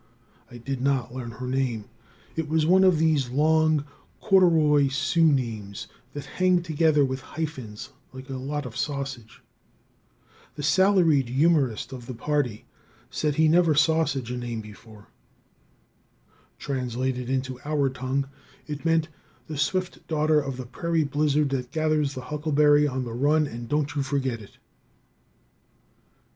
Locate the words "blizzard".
21.03-21.49